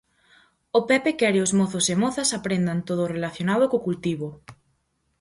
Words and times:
O 0.77 0.81
Pepe 0.89 1.11
quere 1.19 1.39
os 1.45 1.51
mozos 1.59 1.85
e 1.93 1.95
mozas 2.03 2.29
aprendan 2.37 2.79
todo 2.87 3.01
o 3.03 3.11
relacionado 3.15 3.65
co 3.71 3.83
cultivo. 3.87 4.27